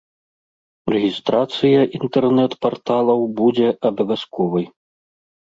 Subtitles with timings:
[0.93, 4.65] Рэгістрацыя інтэрнэт-парталаў будзе абавязковай.